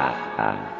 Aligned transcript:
啊 0.00 0.76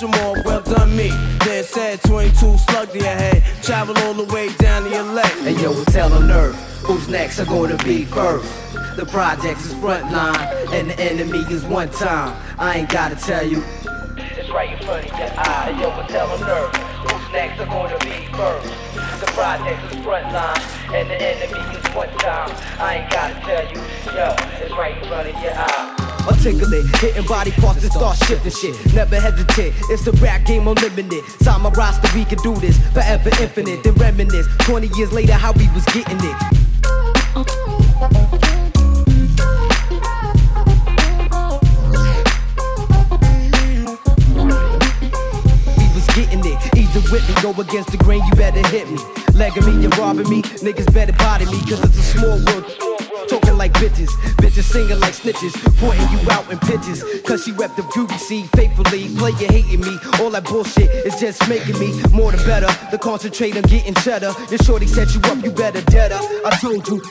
cooked, 0.00 0.12
them 0.12 0.26
off, 0.26 0.44
well 0.44 0.62
done 0.62 0.96
me. 0.96 1.08
Then 1.44 1.64
said 1.64 2.00
22 2.02 2.58
slug 2.58 2.90
to 2.90 2.98
your 2.98 3.06
head, 3.06 3.42
travel 3.62 3.96
all 3.98 4.14
the 4.14 4.24
way 4.32 4.52
down 4.54 4.84
to 4.84 4.90
your 4.90 5.02
leg. 5.02 5.30
And 5.46 5.60
yo, 5.60 5.84
tell 5.84 6.08
them 6.08 6.26
nerve, 6.26 6.54
who's 6.84 7.08
next 7.08 7.38
are 7.38 7.46
gonna 7.46 7.76
be 7.84 8.04
first. 8.04 8.50
The 8.96 9.06
projects 9.06 9.66
is 9.66 9.74
frontline, 9.74 10.36
and 10.72 10.90
the 10.90 11.00
enemy 11.00 11.40
is 11.50 11.64
one 11.64 11.88
time. 11.90 12.36
I 12.58 12.78
ain't 12.78 12.88
gotta 12.88 13.16
tell 13.16 13.46
you. 13.46 13.62
It's 14.16 14.50
right 14.50 14.70
in 14.70 14.84
front 14.84 15.10
of 15.10 15.18
your 15.18 15.30
eye. 15.36 15.70
And 15.70 15.80
yo, 15.80 16.06
tell 16.06 16.28
them 16.28 16.46
nerve, 16.46 16.74
who's 16.74 17.32
next 17.32 17.60
are 17.60 17.66
gonna 17.66 17.98
be 17.98 18.26
first. 18.36 19.20
The 19.20 19.26
projects 19.32 19.94
is 19.94 20.00
frontline, 20.04 20.94
and 20.94 21.10
the 21.10 21.20
enemy 21.20 21.76
is 21.76 21.94
one 21.94 22.08
time. 22.18 22.54
I 22.78 22.96
ain't 22.96 23.10
gotta 23.10 23.34
tell 23.40 23.66
you. 23.68 23.80
Yo, 24.14 24.34
it's 24.64 24.74
right 24.76 24.96
in 24.96 25.08
front 25.08 25.28
of 25.28 25.42
your 25.42 25.52
eye. 25.54 25.93
Articulate, 26.26 26.86
hitting 26.96 27.26
body 27.26 27.50
parts 27.52 27.82
and 27.82 27.92
start 27.92 28.16
shifting 28.24 28.50
shit. 28.50 28.94
Never 28.94 29.20
hesitate, 29.20 29.74
it's 29.90 30.04
the 30.04 30.12
rap 30.12 30.44
game 30.46 30.66
unlimited. 30.66 31.22
Sign 31.42 31.60
my 31.60 31.70
roster, 31.70 32.08
we 32.16 32.24
can 32.24 32.38
do 32.38 32.54
this 32.56 32.78
forever 32.92 33.28
infinite. 33.40 33.82
Then 33.84 33.94
reminisce 33.94 34.46
20 34.60 34.88
years 34.96 35.12
later 35.12 35.34
how 35.34 35.52
we 35.52 35.68
was 35.70 35.84
getting 35.86 36.16
it. 36.16 36.36
We 45.76 45.86
was 45.92 46.06
getting 46.16 46.40
it. 46.40 46.58
Either 46.74 47.12
with 47.12 47.28
me, 47.28 47.34
go 47.42 47.50
against 47.60 47.90
the 47.90 47.98
grain, 47.98 48.24
you 48.24 48.34
better 48.36 48.66
hit 48.68 48.90
me. 48.90 48.98
Legging 49.34 49.66
me, 49.66 49.82
you're 49.82 49.90
robbing 50.00 50.28
me, 50.30 50.40
niggas 50.42 50.92
better 50.94 51.12
body 51.12 51.44
me, 51.46 51.60
cause 51.68 51.84
it's 51.84 51.98
a 51.98 52.02
small 52.02 52.42
world. 52.46 52.93
Talking 53.28 53.56
like 53.56 53.72
bitches, 53.74 54.10
bitches 54.36 54.64
singing 54.64 55.00
like 55.00 55.14
snitches, 55.14 55.54
pointing 55.78 56.08
you 56.12 56.30
out 56.30 56.50
in 56.50 56.58
pitches. 56.58 57.04
Cause 57.22 57.44
she 57.44 57.52
rep 57.52 57.74
the 57.76 57.82
beauty 57.94 58.18
scene 58.18 58.46
faithfully. 58.48 59.08
Player 59.16 59.50
hating 59.50 59.80
me, 59.80 59.98
all 60.20 60.30
that 60.30 60.44
bullshit 60.44 60.90
is 61.06 61.18
just 61.20 61.48
making 61.48 61.78
me 61.78 61.92
more 62.12 62.32
the 62.32 62.38
better. 62.44 62.68
The 62.90 62.98
concentrate, 62.98 63.56
I'm 63.56 63.62
getting 63.62 63.94
cheddar. 63.94 64.32
Your 64.50 64.58
shorty 64.58 64.86
set 64.86 65.14
you 65.14 65.20
up, 65.24 65.42
you 65.42 65.50
better 65.50 65.80
dead 65.82 66.12
her. 66.12 66.20
I 66.44 66.56
told 66.60 66.86
you. 66.88 67.02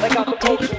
Like 0.00 0.16
I'm 0.16 0.24
supposed 0.24 0.70
to. 0.70 0.75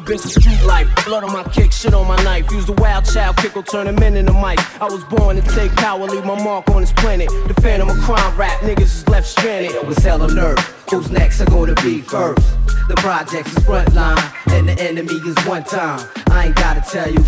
No, 0.00 0.06
business 0.06 0.34
street 0.34 0.62
life. 0.64 0.88
Blood 1.04 1.24
on 1.24 1.32
my 1.32 1.42
kick, 1.44 1.72
shit 1.72 1.94
on 1.94 2.06
my 2.06 2.16
knife. 2.22 2.50
Use 2.50 2.66
the 2.66 2.72
wild 2.74 3.04
child 3.04 3.36
kick 3.36 3.56
or 3.56 3.62
turn 3.62 3.86
him 3.86 3.98
in 4.02 4.16
in 4.16 4.26
the 4.26 4.32
mic. 4.32 4.58
I 4.80 4.84
was 4.84 5.04
born 5.04 5.36
to 5.36 5.42
take 5.42 5.72
power, 5.76 6.06
leave 6.06 6.24
my 6.24 6.42
mark 6.42 6.68
on 6.70 6.82
this 6.82 6.92
planet. 6.92 7.28
The 7.48 7.54
phantom 7.60 7.90
of 7.90 7.96
crime 7.98 8.36
rap, 8.36 8.60
niggas 8.60 8.82
is 8.82 9.08
left 9.08 9.26
stranded. 9.26 9.72
With 9.86 9.98
hell 9.98 10.22
on 10.22 10.38
earth, 10.38 10.58
who's 10.90 11.10
next 11.10 11.40
are 11.40 11.46
gonna 11.46 11.74
be 11.76 12.00
first? 12.00 12.46
The 12.88 12.94
projects 12.96 13.52
is 13.52 13.64
frontline, 13.64 14.22
and 14.48 14.68
the 14.68 14.80
enemy 14.80 15.14
is 15.14 15.36
one 15.46 15.64
time. 15.64 16.06
I 16.30 16.46
ain't 16.46 16.56
gotta 16.56 16.82
tell 16.88 17.10
you. 17.10 17.24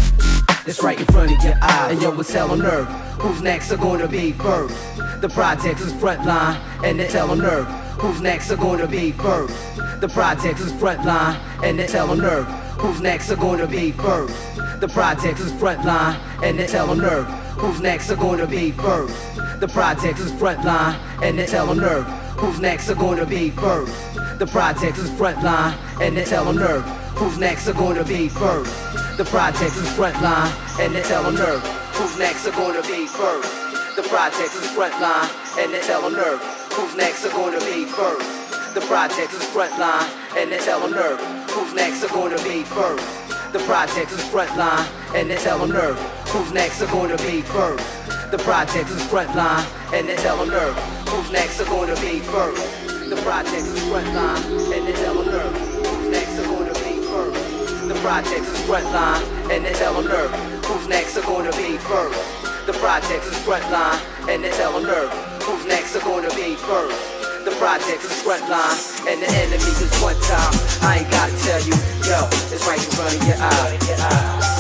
It's 0.64 0.82
right 0.82 0.98
in 0.98 1.06
front 1.06 1.32
of 1.32 1.42
your 1.42 1.54
eye. 1.60 1.88
And 1.90 2.00
yo, 2.00 2.18
it's 2.20 2.32
hell 2.32 2.52
on 2.52 2.62
earth. 2.62 2.88
Who's 3.20 3.42
next 3.42 3.72
are 3.72 3.76
gonna 3.76 4.08
be 4.08 4.32
first? 4.32 4.76
The 5.20 5.28
projects 5.28 5.82
is 5.82 5.92
frontline, 5.94 6.56
and 6.84 7.00
it's 7.00 7.12
hell 7.12 7.30
on 7.30 7.42
earth. 7.42 7.68
Who's 7.98 8.20
next 8.20 8.50
are 8.50 8.56
gonna 8.56 8.86
be 8.86 9.12
first? 9.12 9.54
The 10.00 10.08
projects 10.08 10.60
is 10.60 10.72
frontline, 10.72 11.38
and 11.62 11.78
it's 11.78 11.92
hell 11.92 12.10
on 12.10 12.20
earth. 12.22 12.48
Who's 12.82 13.00
next 13.00 13.30
are 13.30 13.36
gonna 13.36 13.68
be 13.68 13.92
first? 13.92 14.34
The 14.80 14.88
projects 14.88 15.40
is 15.40 15.52
frontline, 15.52 16.18
and 16.42 16.58
it's 16.58 16.72
tell 16.72 16.90
on 16.90 16.98
nerve. 16.98 17.26
Who's 17.56 17.80
next 17.80 18.10
are 18.10 18.16
gonna 18.16 18.44
be 18.44 18.72
first? 18.72 19.14
The 19.60 19.68
projects 19.68 20.18
is 20.18 20.32
frontline, 20.32 20.98
and 21.22 21.38
it's 21.38 21.52
tell 21.52 21.70
on 21.70 21.78
nerve. 21.78 22.04
Who's 22.38 22.58
next 22.58 22.90
are 22.90 22.96
gonna 22.96 23.24
be 23.24 23.50
first? 23.50 23.94
The 24.40 24.46
projects 24.46 24.98
is 24.98 25.10
frontline, 25.10 25.76
and 26.00 26.18
it's 26.18 26.30
tell 26.30 26.48
on 26.48 26.56
nerve. 26.56 26.82
Who's 27.14 27.38
next 27.38 27.68
are 27.68 27.72
gonna 27.72 28.02
be 28.02 28.28
first? 28.28 28.74
The 29.16 29.24
projects 29.26 29.76
is 29.76 29.88
frontline, 29.90 30.50
and 30.80 30.96
it's 30.96 31.06
tell 31.06 31.24
on 31.24 31.36
nerve. 31.36 31.62
Who's 31.94 32.16
next 32.18 32.48
are 32.48 32.50
gonna 32.50 32.82
be 32.82 33.06
first? 33.06 33.48
The 33.94 34.02
projects 34.02 34.56
is 34.56 34.68
frontline, 34.74 35.30
and 35.56 35.72
it's 35.72 35.86
hell 35.86 36.04
on 36.04 36.16
earth. 36.16 36.42
Who's 36.72 36.96
next 36.96 37.24
are 37.24 37.30
gonna 37.30 37.60
be 37.60 37.84
first? 37.84 38.74
The 38.74 38.80
projects 38.80 39.34
is 39.34 39.44
frontline, 39.54 40.10
and 40.36 40.50
they 40.50 40.58
tell 40.58 40.80
them 40.80 40.90
nerve. 40.90 41.41
Who's 41.52 41.74
next 41.74 42.02
are 42.02 42.08
gonna 42.08 42.42
be 42.44 42.62
first? 42.64 43.06
The 43.52 43.58
projects 43.68 44.12
is 44.12 44.24
frontline, 44.32 44.88
and 45.14 45.30
they 45.30 45.36
tell 45.36 45.58
them 45.58 45.70
nerve. 45.70 45.98
Who's 46.28 46.50
next 46.52 46.80
are 46.80 46.86
gonna 46.86 47.18
be 47.18 47.42
first? 47.42 47.84
The 48.30 48.38
projects 48.38 48.90
is 48.90 49.02
frontline, 49.02 49.66
and 49.92 50.08
they 50.08 50.16
tell 50.16 50.38
them 50.38 50.48
nerve. 50.48 50.74
Who's 51.08 51.30
next 51.30 51.60
are 51.60 51.66
gonna 51.66 51.94
be 52.00 52.20
first? 52.20 52.64
The 53.10 53.16
projects 53.16 53.68
is 53.68 53.80
frontline, 53.90 54.40
and 54.72 54.86
they 54.86 54.94
tell 54.94 55.14
them 55.14 55.26
nerve. 55.26 55.54
Who's 55.86 56.08
next 56.08 56.38
are 56.38 56.46
gonna 56.48 56.72
be 56.72 56.94
first? 57.12 57.88
The 57.88 57.98
projects 58.00 58.48
is 58.48 58.60
frontline, 58.64 59.22
and 59.50 59.62
they 59.62 59.72
tell 59.74 59.92
them 59.92 60.08
nerve. 60.08 60.32
Who's 60.64 60.88
next 60.88 61.18
are 61.18 61.22
gonna 61.22 61.52
be 61.52 61.76
first? 61.76 62.20
The 62.64 62.72
projects 62.74 63.26
is 63.26 63.36
frontline, 63.44 64.00
and 64.26 64.42
they 64.42 64.50
tell 64.52 64.72
them 64.72 64.84
nerve. 64.84 65.12
Who's 65.42 65.66
next 65.66 65.96
are 65.96 66.00
gonna 66.00 66.34
be 66.34 66.54
first? 66.56 66.96
The 67.44 67.50
projects 67.58 68.04
is 68.06 68.22
frontline, 68.22 68.78
and 69.08 69.20
the 69.20 69.28
enemy 69.28 69.56
is 69.56 69.92
one 70.00 70.18
time. 70.20 70.54
I 70.82 70.98
ain't 71.00 71.10
gotta 71.10 71.36
tell 71.42 71.60
you, 71.60 71.74
yo, 72.06 72.28
it's 72.52 72.66
right 72.66 72.78
in 72.78 72.90
front 72.90 73.14
of 73.14 73.26
your 73.26 73.36
eye. 73.38 74.51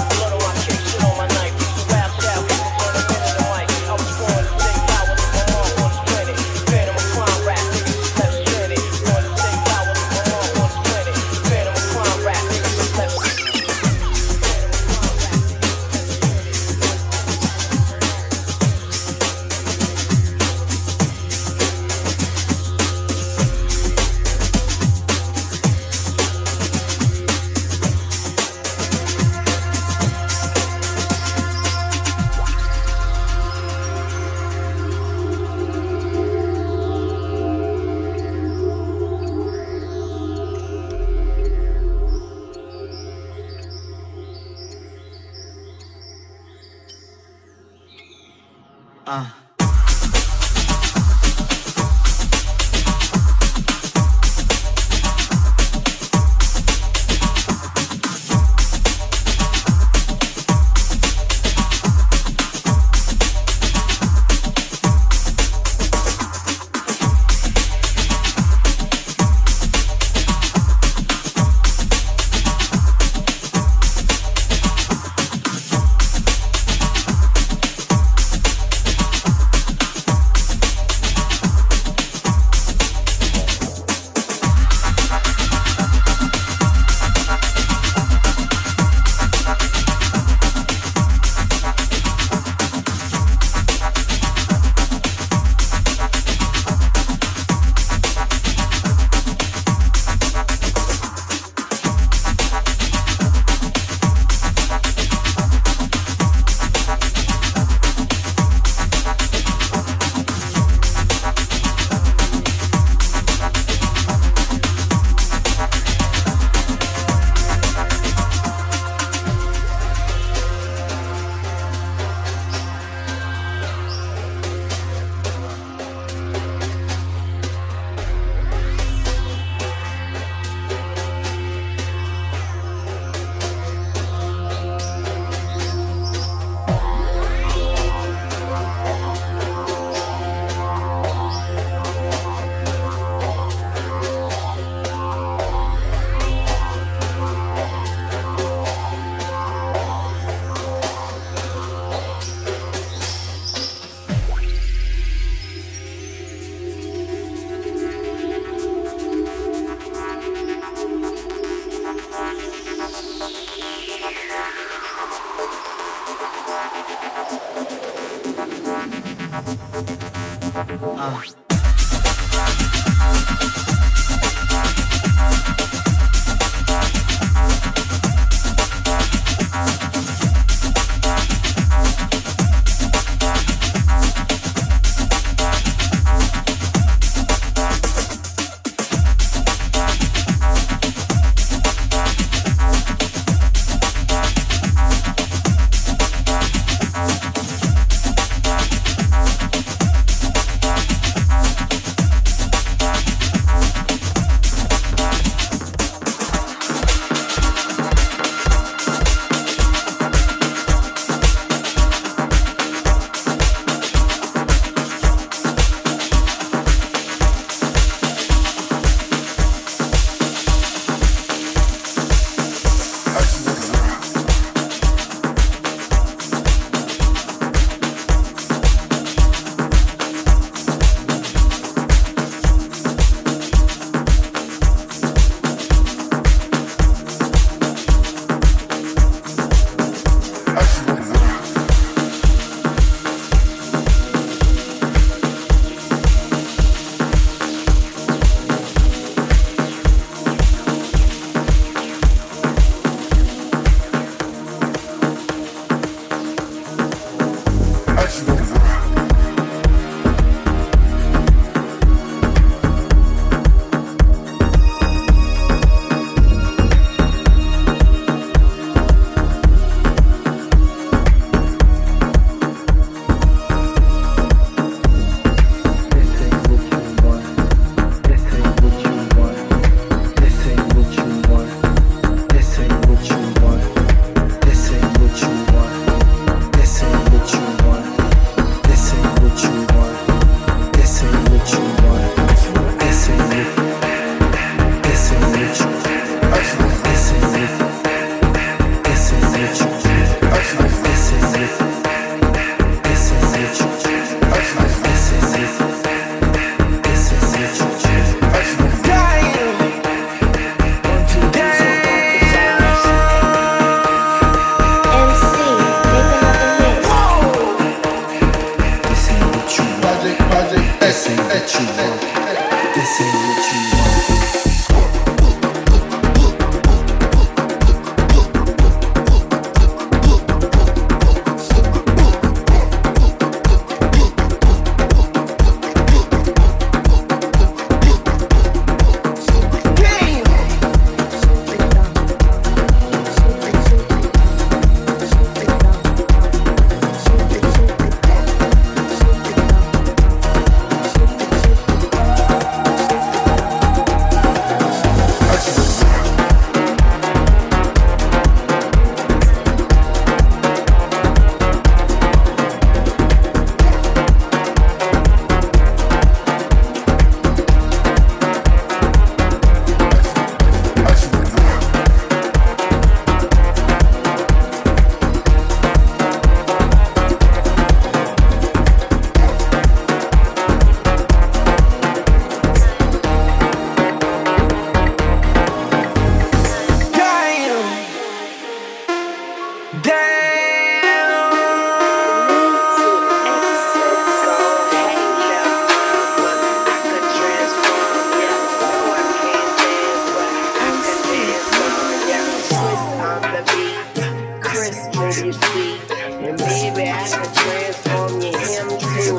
you. 409.06 409.18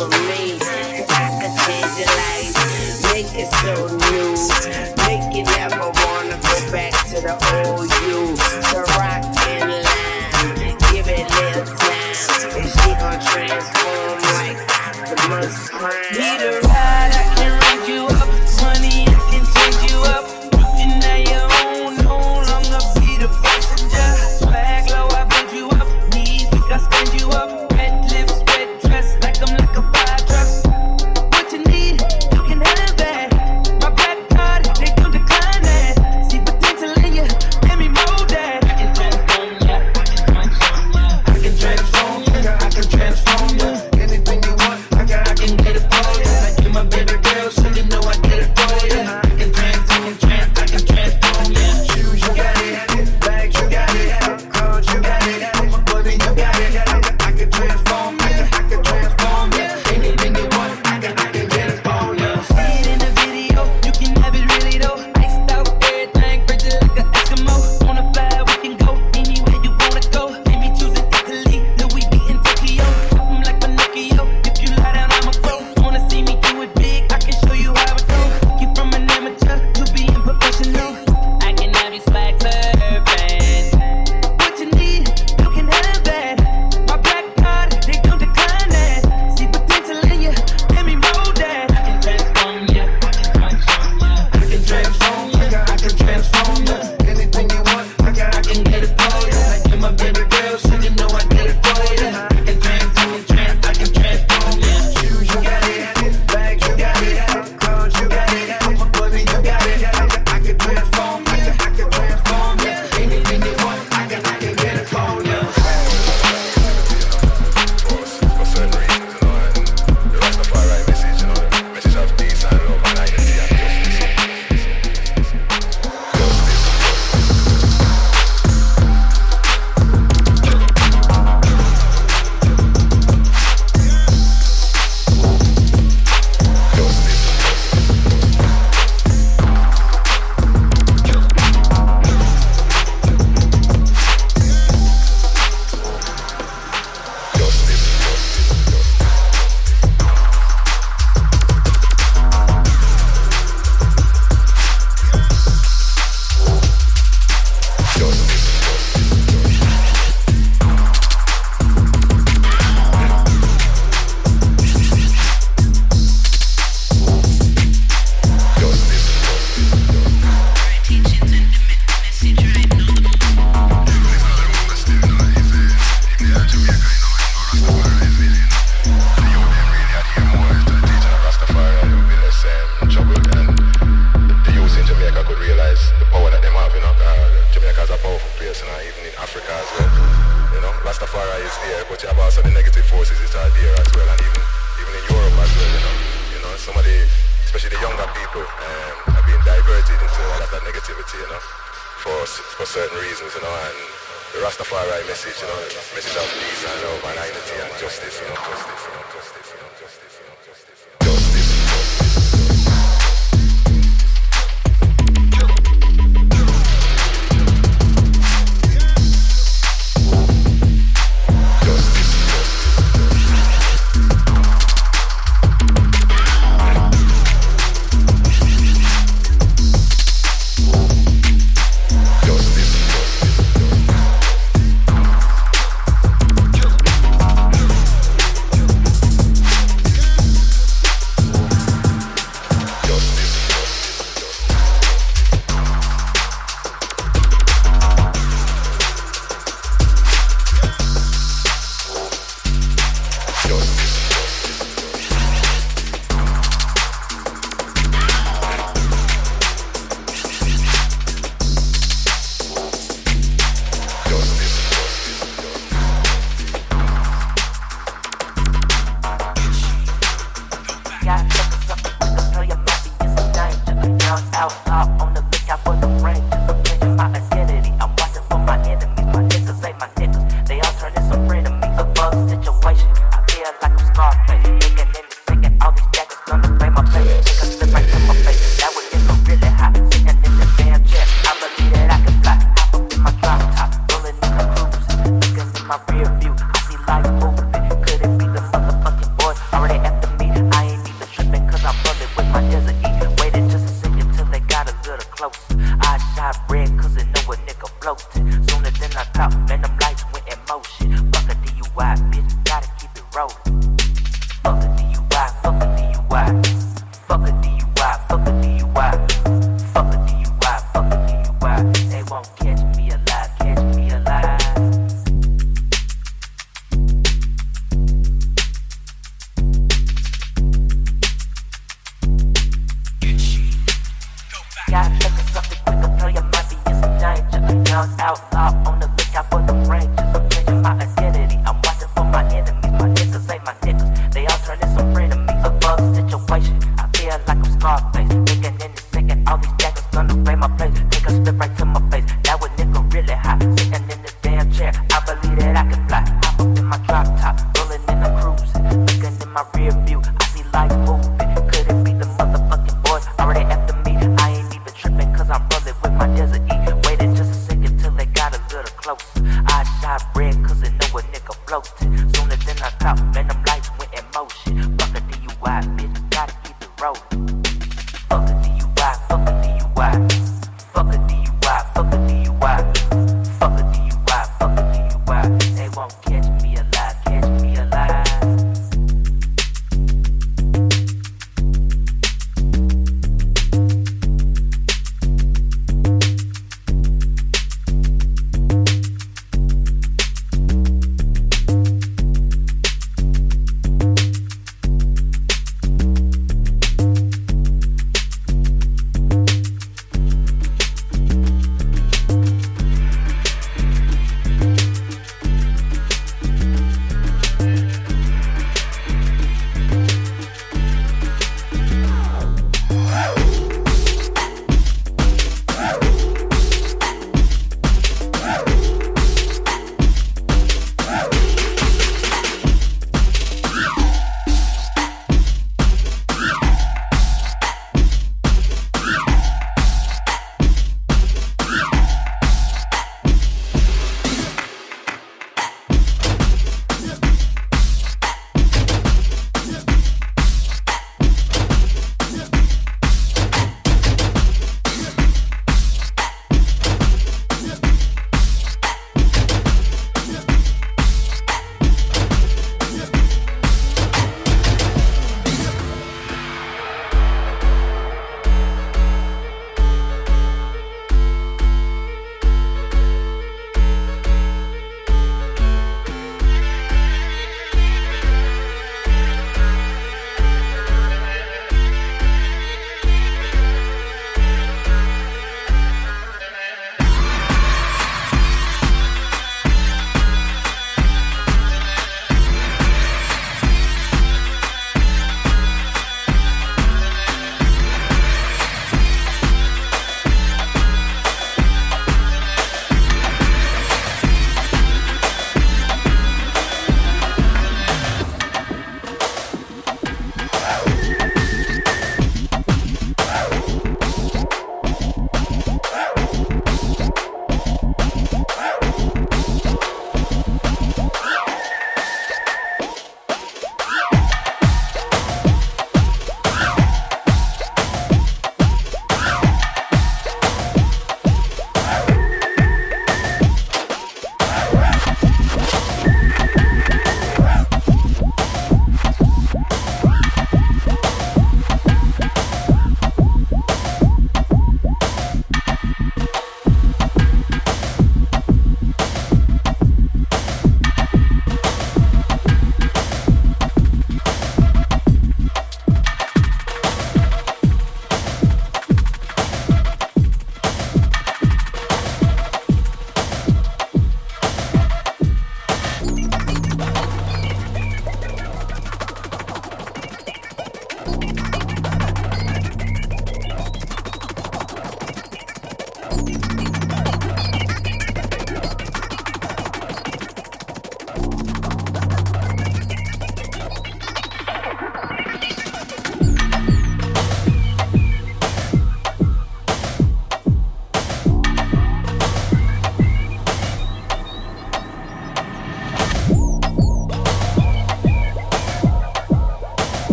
I 1.09 1.49
change 1.65 1.97
make 3.11 3.31
it 3.35 3.49
so 3.61 3.73
new, 4.11 4.35
make 5.05 5.35
you 5.35 5.43
never 5.43 5.91
wanna 6.03 6.37
go 6.41 6.71
back 6.71 6.93
to 7.09 7.21
the 7.21 7.33
old. 7.53 7.62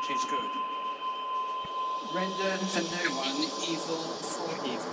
which 0.00 0.16
is 0.16 0.24
good. 0.24 0.48
Render 2.14 2.56
for 2.56 2.80
no 2.80 3.10
one 3.16 3.36
evil 3.68 3.96
for 3.96 4.66
evil. 4.66 4.92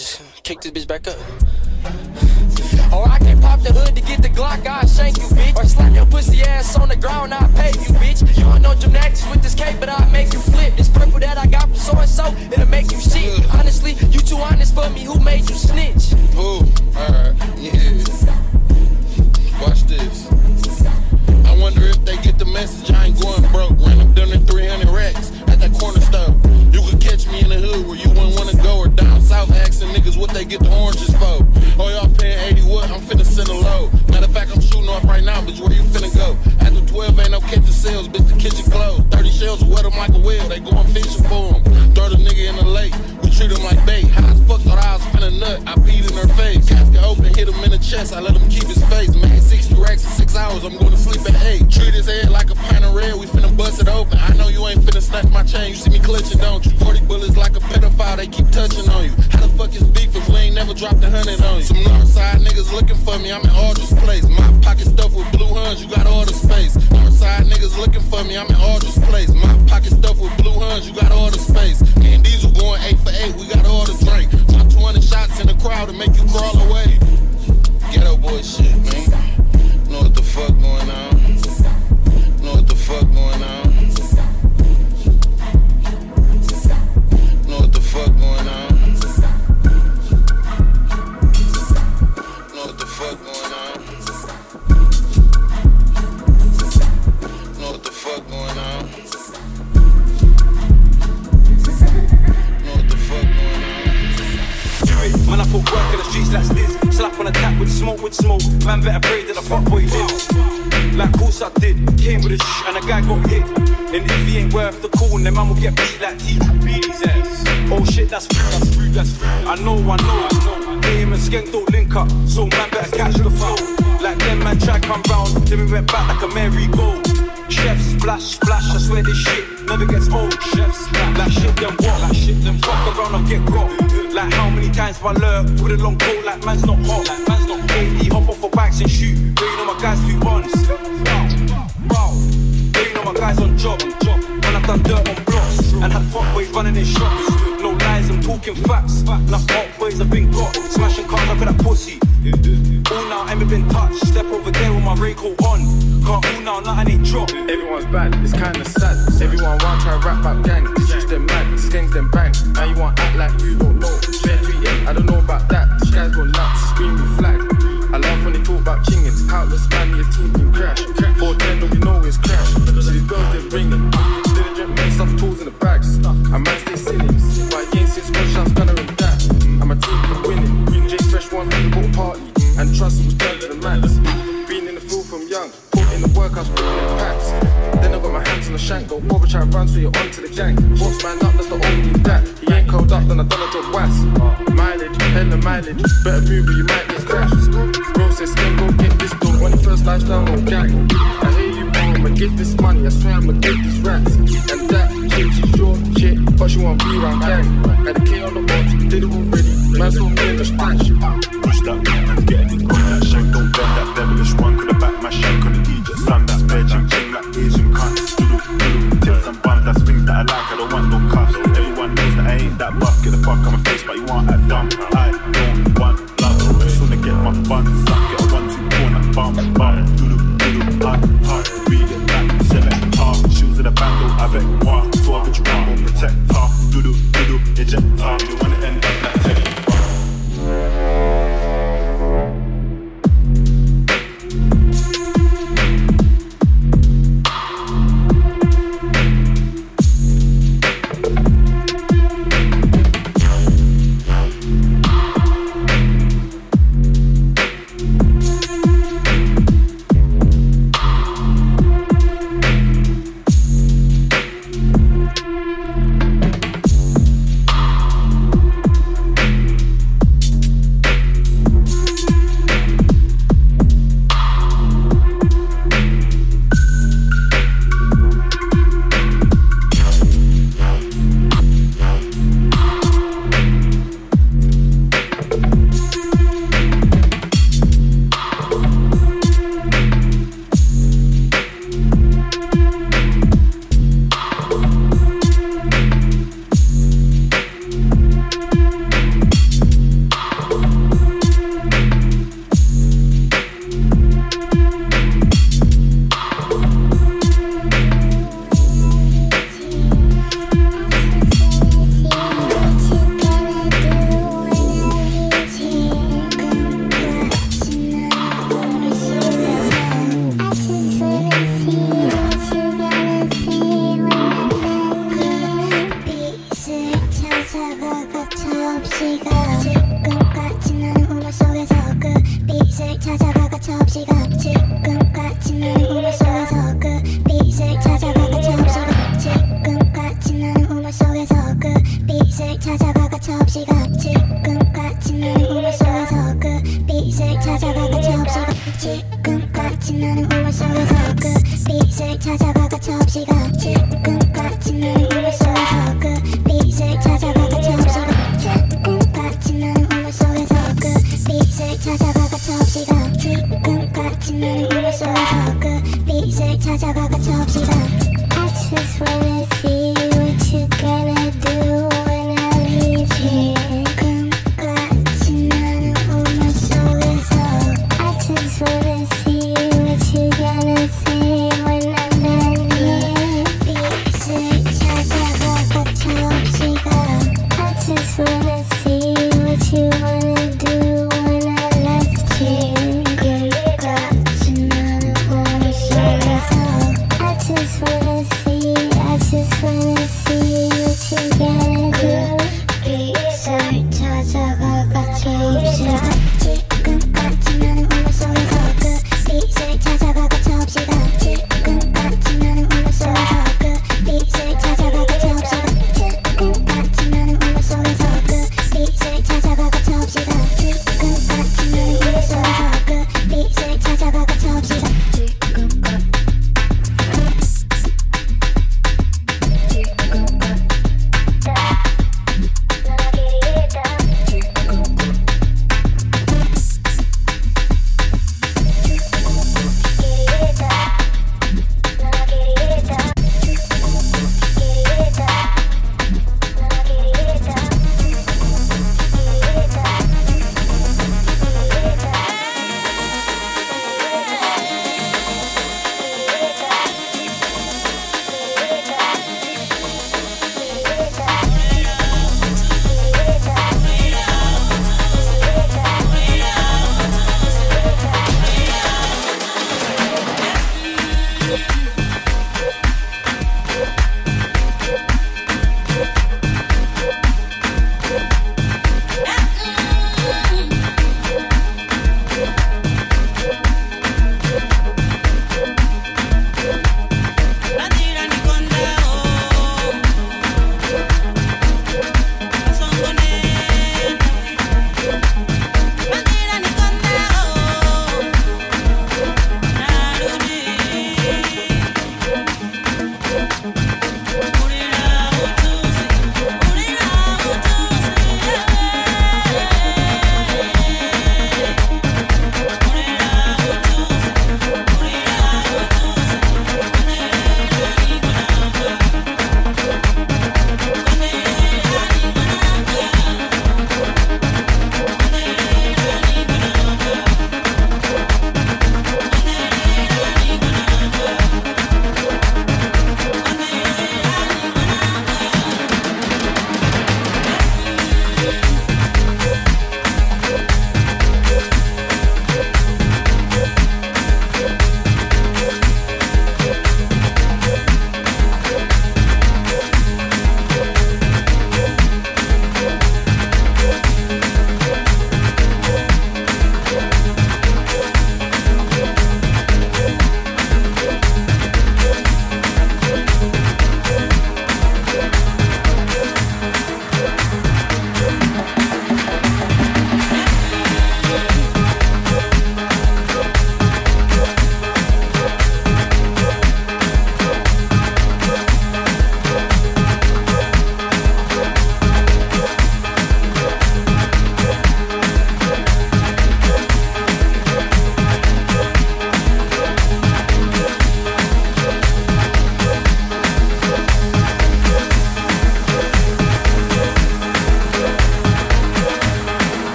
just 0.00 0.42
kick 0.42 0.60
this 0.62 0.72
bitch 0.72 0.88
back 0.88 1.06
up. 1.08 1.49
touching 58.50 58.88
on 58.90 59.04
you. 59.04 59.10
How 59.30 59.46
the 59.46 59.52
fuck 59.56 59.74
is 59.74 59.82
beef 59.82 60.14
if 60.14 60.28
we 60.28 60.36
ain't 60.36 60.54
never 60.54 60.74
dropped 60.74 61.02
a 61.04 61.10
hundred 61.10 61.40
on 61.42 61.58
you? 61.58 61.62
Some 61.62 61.76
Northside 61.78 62.44
niggas 62.44 62.72
looking 62.72 62.96
for 62.96 63.18
me, 63.18 63.32
I'm 63.32 63.42
in 63.42 63.50
Aldrich's 63.50 63.94
place. 64.00 64.26
My 64.28 64.59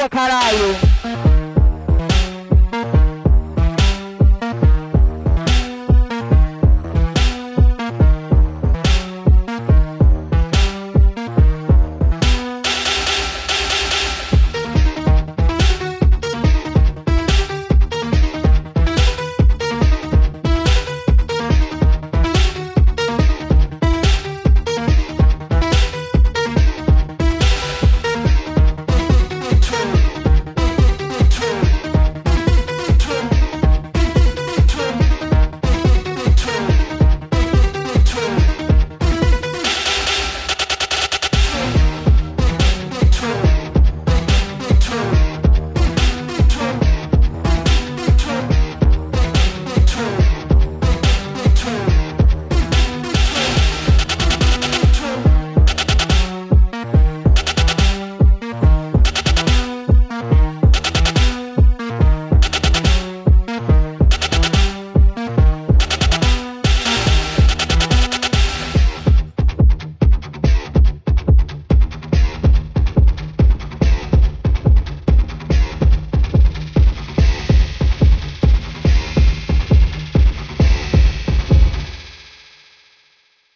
rua, 0.00 0.08
caralho. 0.08 0.89